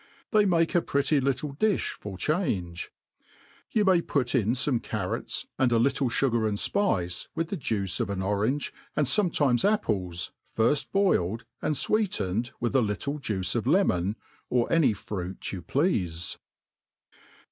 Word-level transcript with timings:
They 0.31 0.45
make 0.47 0.73
a 0.73 0.81
pretty 0.81 1.21
little 1.21 1.53
di(h 1.57 1.91
for 1.93 2.17
change. 2.17 2.91
You 3.69 3.85
may 3.85 4.01
put 4.01 4.33
in 4.33 4.53
fome 4.53 4.81
carrots, 4.81 5.45
and 5.59 5.71
a 5.71 5.77
little 5.77 6.09
fugar 6.09 6.49
and 6.49 6.57
fpice, 6.57 7.27
with 7.35 7.49
the 7.49 7.55
juice 7.55 7.99
of 7.99 8.09
In 8.09 8.19
orange, 8.23 8.73
and 8.95 9.05
fometimes 9.05 9.63
apples, 9.63 10.31
firft 10.57 10.91
boiled 10.91 11.45
and 11.61 11.75
fweet<ined| 11.75 12.49
widi 12.59 12.73
a 12.73 12.79
little 12.79 13.19
juice 13.19 13.53
of 13.53 13.67
lemon, 13.67 14.15
or 14.49 14.73
any 14.73 14.93
fruit 14.93 15.51
you 15.51 15.61
pleafe. 15.61 16.35